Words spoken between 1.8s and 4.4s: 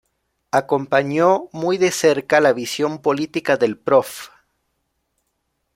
cerca la visión política del Prof.